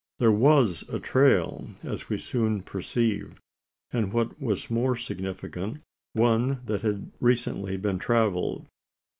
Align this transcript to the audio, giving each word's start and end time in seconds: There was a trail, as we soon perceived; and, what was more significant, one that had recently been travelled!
There 0.17 0.31
was 0.31 0.81
a 0.91 0.99
trail, 0.99 1.69
as 1.83 2.09
we 2.09 2.17
soon 2.17 2.63
perceived; 2.63 3.37
and, 3.93 4.11
what 4.11 4.41
was 4.41 4.67
more 4.67 4.95
significant, 4.95 5.83
one 6.13 6.61
that 6.65 6.81
had 6.81 7.11
recently 7.19 7.77
been 7.77 7.99
travelled! 7.99 8.65